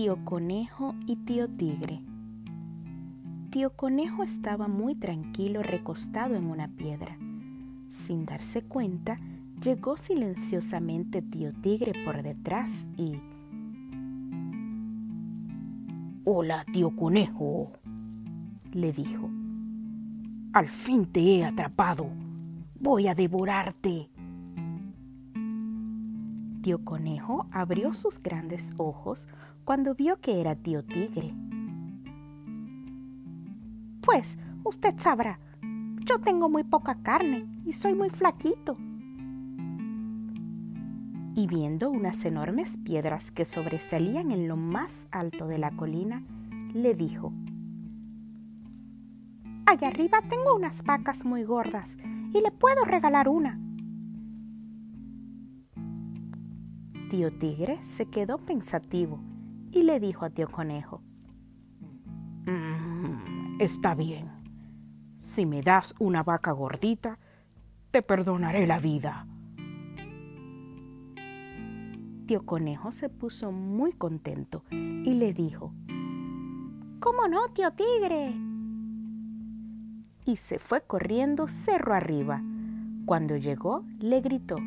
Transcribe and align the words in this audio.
Tío 0.00 0.24
Conejo 0.24 0.94
y 1.08 1.16
Tío 1.16 1.48
Tigre. 1.48 2.00
Tío 3.50 3.70
Conejo 3.70 4.22
estaba 4.22 4.68
muy 4.68 4.94
tranquilo 4.94 5.60
recostado 5.60 6.36
en 6.36 6.44
una 6.44 6.68
piedra. 6.68 7.18
Sin 7.90 8.24
darse 8.24 8.62
cuenta, 8.62 9.18
llegó 9.60 9.96
silenciosamente 9.96 11.20
Tío 11.20 11.52
Tigre 11.52 11.94
por 12.04 12.22
detrás 12.22 12.86
y... 12.96 13.16
Hola, 16.22 16.64
tío 16.72 16.94
Conejo, 16.94 17.72
le 18.72 18.92
dijo. 18.92 19.28
Al 20.52 20.68
fin 20.68 21.06
te 21.06 21.22
he 21.22 21.44
atrapado. 21.44 22.06
Voy 22.78 23.08
a 23.08 23.16
devorarte. 23.16 24.06
Tío 26.62 26.84
Conejo 26.84 27.46
abrió 27.52 27.94
sus 27.94 28.22
grandes 28.22 28.72
ojos 28.78 29.28
cuando 29.64 29.94
vio 29.94 30.20
que 30.20 30.40
era 30.40 30.56
tío 30.56 30.84
Tigre. 30.84 31.34
Pues 34.00 34.38
usted 34.64 34.94
sabrá, 34.98 35.38
yo 36.04 36.18
tengo 36.18 36.48
muy 36.48 36.64
poca 36.64 36.96
carne 37.02 37.46
y 37.64 37.74
soy 37.74 37.94
muy 37.94 38.10
flaquito. 38.10 38.76
Y 41.34 41.46
viendo 41.46 41.90
unas 41.90 42.24
enormes 42.24 42.78
piedras 42.78 43.30
que 43.30 43.44
sobresalían 43.44 44.30
en 44.30 44.48
lo 44.48 44.56
más 44.56 45.06
alto 45.10 45.46
de 45.46 45.58
la 45.58 45.70
colina, 45.70 46.22
le 46.74 46.94
dijo, 46.94 47.32
Allá 49.66 49.88
arriba 49.88 50.20
tengo 50.28 50.56
unas 50.56 50.82
vacas 50.82 51.26
muy 51.26 51.44
gordas 51.44 51.98
y 52.32 52.40
le 52.40 52.50
puedo 52.50 52.84
regalar 52.84 53.28
una. 53.28 53.67
Tío 57.08 57.32
Tigre 57.32 57.82
se 57.84 58.04
quedó 58.04 58.36
pensativo 58.36 59.18
y 59.72 59.82
le 59.82 59.98
dijo 59.98 60.26
a 60.26 60.30
Tío 60.30 60.46
Conejo, 60.50 61.00
mm, 62.44 63.60
Está 63.60 63.94
bien, 63.94 64.30
si 65.22 65.46
me 65.46 65.62
das 65.62 65.94
una 65.98 66.22
vaca 66.22 66.52
gordita, 66.52 67.18
te 67.90 68.02
perdonaré 68.02 68.66
la 68.66 68.78
vida. 68.78 69.26
Tío 72.26 72.44
Conejo 72.44 72.92
se 72.92 73.08
puso 73.08 73.52
muy 73.52 73.92
contento 73.92 74.64
y 74.70 75.14
le 75.14 75.32
dijo, 75.32 75.72
¿Cómo 77.00 77.26
no, 77.26 77.48
tío 77.54 77.70
Tigre? 77.72 78.34
Y 80.26 80.36
se 80.36 80.58
fue 80.58 80.82
corriendo 80.82 81.48
cerro 81.48 81.94
arriba. 81.94 82.42
Cuando 83.06 83.38
llegó, 83.38 83.86
le 83.98 84.20
gritó, 84.20 84.58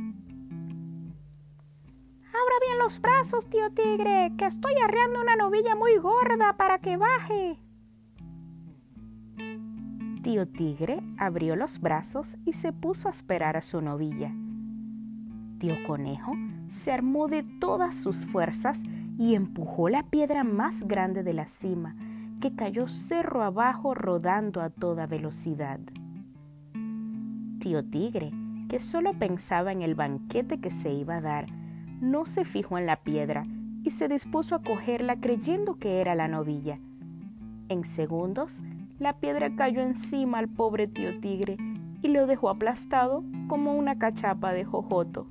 los 2.83 2.99
brazos, 2.99 3.47
tío 3.47 3.69
tigre, 3.71 4.33
que 4.37 4.45
estoy 4.45 4.73
arreando 4.83 5.21
una 5.21 5.35
novilla 5.35 5.75
muy 5.75 5.97
gorda 5.97 6.53
para 6.57 6.79
que 6.79 6.97
baje. 6.97 7.59
Tío 10.23 10.47
tigre 10.47 11.03
abrió 11.17 11.55
los 11.55 11.79
brazos 11.79 12.37
y 12.43 12.53
se 12.53 12.73
puso 12.73 13.07
a 13.07 13.11
esperar 13.11 13.55
a 13.55 13.61
su 13.61 13.81
novilla. 13.81 14.31
Tío 15.59 15.75
conejo 15.85 16.33
se 16.69 16.91
armó 16.91 17.27
de 17.27 17.43
todas 17.59 17.93
sus 17.93 18.25
fuerzas 18.25 18.79
y 19.17 19.35
empujó 19.35 19.89
la 19.89 20.03
piedra 20.03 20.43
más 20.43 20.81
grande 20.83 21.21
de 21.21 21.33
la 21.33 21.47
cima, 21.47 21.95
que 22.39 22.55
cayó 22.55 22.87
cerro 22.87 23.43
abajo 23.43 23.93
rodando 23.93 24.61
a 24.61 24.71
toda 24.71 25.05
velocidad. 25.05 25.79
Tío 27.59 27.85
tigre, 27.85 28.31
que 28.69 28.79
solo 28.79 29.13
pensaba 29.13 29.71
en 29.71 29.83
el 29.83 29.93
banquete 29.93 30.59
que 30.59 30.71
se 30.71 30.91
iba 30.91 31.17
a 31.17 31.21
dar, 31.21 31.60
no 32.01 32.25
se 32.25 32.43
fijó 32.43 32.77
en 32.77 32.87
la 32.87 32.97
piedra 32.97 33.45
y 33.83 33.91
se 33.91 34.07
dispuso 34.07 34.55
a 34.55 34.61
cogerla 34.61 35.19
creyendo 35.19 35.77
que 35.77 36.01
era 36.01 36.15
la 36.15 36.27
novilla. 36.27 36.79
En 37.69 37.85
segundos, 37.85 38.51
la 38.99 39.13
piedra 39.19 39.55
cayó 39.55 39.81
encima 39.81 40.39
al 40.39 40.49
pobre 40.49 40.87
tío 40.87 41.19
tigre 41.19 41.57
y 42.01 42.07
lo 42.09 42.27
dejó 42.27 42.49
aplastado 42.49 43.23
como 43.47 43.75
una 43.75 43.97
cachapa 43.97 44.51
de 44.51 44.65
jojoto. 44.65 45.27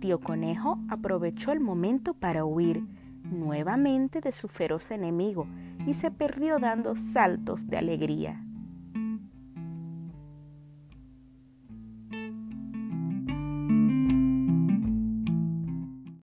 Tío 0.00 0.20
Conejo 0.20 0.78
aprovechó 0.88 1.52
el 1.52 1.60
momento 1.60 2.14
para 2.14 2.44
huir 2.44 2.84
nuevamente 3.24 4.20
de 4.20 4.32
su 4.32 4.48
feroz 4.48 4.90
enemigo 4.90 5.46
y 5.86 5.94
se 5.94 6.10
perdió 6.10 6.58
dando 6.58 6.96
saltos 6.96 7.66
de 7.68 7.76
alegría. 7.76 8.40